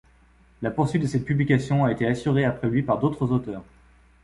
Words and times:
La 0.63 0.71
poursuite 0.71 1.03
de 1.03 1.07
cette 1.07 1.25
publication 1.25 1.85
a 1.85 1.91
été 1.91 2.07
assurée 2.07 2.43
après 2.43 2.67
lui 2.69 2.81
par 2.81 2.97
d'autres 2.97 3.31
auteurs. 3.31 3.61